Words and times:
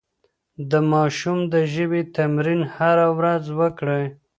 د 0.71 0.73
ماشوم 0.91 1.37
د 1.53 1.55
ژبې 1.73 2.01
تمرين 2.15 2.61
هره 2.75 3.07
ورځ 3.17 3.43
وکړئ. 3.59 4.05